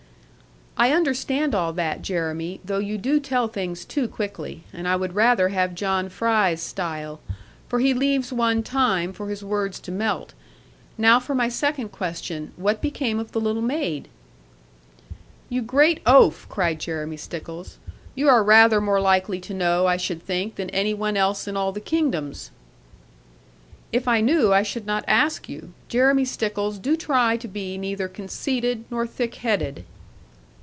[0.77, 5.13] 'I understand all that, Jeremy, though you do tell things too quickly, and I would
[5.13, 7.19] rather have John Fry's style;
[7.69, 10.33] for he leaves one time for his words to melt.
[10.97, 12.51] Now for my second question.
[12.55, 14.07] What became of the little maid?'
[15.49, 17.77] 'You great oaf!' cried Jeremy Stickles:
[18.15, 21.55] 'you are rather more likely to know, I should think, than any one else in
[21.55, 22.49] all the kingdoms.'
[23.91, 25.73] 'If I knew, I should not ask you.
[25.89, 29.85] Jeremy Stickles, do try to be neither conceited nor thick headed.'